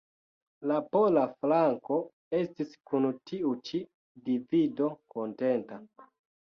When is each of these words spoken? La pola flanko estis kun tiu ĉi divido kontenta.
La 0.69 0.77
pola 0.95 1.25
flanko 1.41 1.99
estis 2.39 2.73
kun 2.91 3.07
tiu 3.33 3.55
ĉi 3.71 3.83
divido 4.31 4.93
kontenta. 5.17 5.81